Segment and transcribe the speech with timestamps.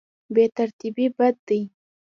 [0.33, 1.61] بې ترتیبي بد دی.